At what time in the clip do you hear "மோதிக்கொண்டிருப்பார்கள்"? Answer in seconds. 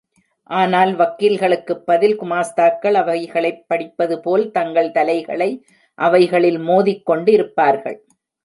6.59-7.97